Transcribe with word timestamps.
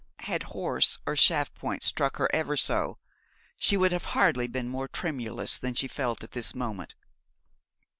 Had 0.21 0.41
horse 0.41 0.97
or 1.05 1.15
shaft 1.15 1.53
point 1.53 1.83
struck 1.83 2.17
her 2.17 2.27
ever 2.33 2.57
so, 2.57 2.97
she 3.59 3.77
would 3.77 3.91
have 3.91 4.05
hardly 4.17 4.47
been 4.47 4.67
more 4.67 4.87
tremulous 4.87 5.59
than 5.59 5.75
she 5.75 5.87
felt 5.87 6.23
at 6.23 6.31
this 6.31 6.55
moment. 6.55 6.95